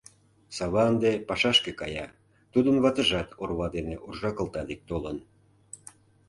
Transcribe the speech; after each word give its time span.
Сава 0.55 0.81
ынде 0.91 1.11
пашашке 1.27 1.71
кая, 1.79 2.07
тудын 2.53 2.75
ватыжат 2.83 3.29
орва 3.41 3.67
дене 3.75 3.95
уржа 4.05 4.31
кылта 4.37 4.61
дек 4.69 4.81
толын. 4.89 5.17